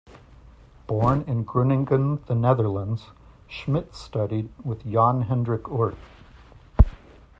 Born 0.87 1.21
in 1.27 1.43
Groningen, 1.43 2.23
The 2.25 2.33
Netherlands, 2.33 3.11
Schmidt 3.47 3.93
studied 3.93 4.49
with 4.65 4.83
Jan 4.83 5.27
Hendrik 5.29 5.65
Oort. 5.65 5.95